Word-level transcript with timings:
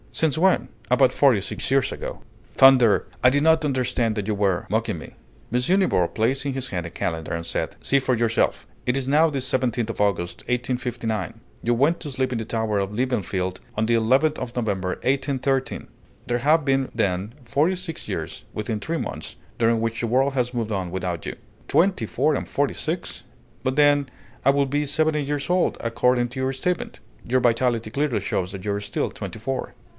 Since 0.13 0.37
when?" 0.37 0.67
"About 0.89 1.13
forty 1.13 1.39
six 1.41 1.69
years 1.71 1.91
ago." 1.91 2.21
"Thunder! 2.55 3.05
I 3.23 3.29
did 3.29 3.43
not 3.43 3.63
understand 3.63 4.15
that 4.15 4.27
you 4.27 4.33
were 4.35 4.65
mocking 4.69 4.97
me!" 4.97 5.13
M. 5.53 5.79
Nibor 5.79 6.07
placed 6.07 6.43
in 6.45 6.53
his 6.53 6.67
hand 6.69 6.85
a 6.85 6.89
calendar, 6.89 7.33
and 7.33 7.45
said, 7.45 7.75
"See 7.81 7.99
for 7.99 8.15
yourself! 8.15 8.67
It 8.85 8.97
is 8.97 9.07
now 9.07 9.29
the 9.29 9.39
17th 9.39 9.91
of 9.91 10.01
August, 10.01 10.41
1859; 10.43 11.39
you 11.63 11.75
went 11.75 11.99
to 12.01 12.11
sleep 12.11 12.31
in 12.31 12.39
the 12.39 12.45
tower 12.45 12.79
of 12.79 12.91
Liebenfeld 12.91 13.59
on 13.77 13.85
the 13.85 13.93
11th 13.93 14.37
of 14.39 14.55
November, 14.55 14.89
1813: 15.03 15.87
there 16.25 16.39
have 16.39 16.65
been, 16.65 16.89
then, 16.93 17.33
forty 17.45 17.75
six 17.75 18.09
years, 18.09 18.43
within 18.53 18.79
three 18.79 18.97
months, 18.97 19.37
during 19.59 19.79
which 19.79 20.01
the 20.01 20.07
world 20.07 20.33
has 20.33 20.53
moved 20.53 20.71
on 20.71 20.91
without 20.91 21.25
you." 21.27 21.35
"Twenty 21.67 22.07
four 22.07 22.35
and 22.35 22.49
forty 22.49 22.73
six: 22.73 23.23
but 23.63 23.75
then 23.75 24.09
I 24.43 24.49
would 24.49 24.71
be 24.71 24.85
seventy 24.87 25.21
years 25.21 25.49
old, 25.49 25.77
according 25.79 26.29
to 26.29 26.39
your 26.39 26.53
statement!" 26.53 26.99
"Your 27.23 27.39
vitality 27.39 27.91
clearly 27.91 28.19
shows 28.19 28.51
that 28.51 28.65
you 28.65 28.73
are 28.73 28.81
still 28.81 29.09
twenty 29.09 29.39
four." 29.39 29.73